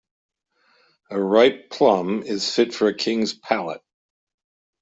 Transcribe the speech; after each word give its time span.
A 1.11 1.21
ripe 1.21 1.69
plum 1.69 2.23
is 2.23 2.55
fit 2.55 2.73
for 2.73 2.87
a 2.87 2.93
king's 2.97 3.35
palate. 3.37 3.83